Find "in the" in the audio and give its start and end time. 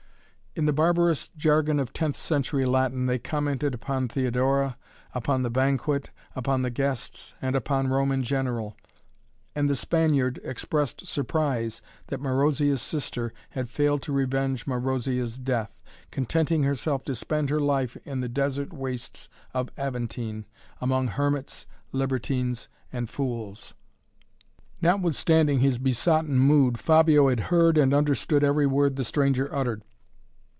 0.53-0.73, 18.03-18.27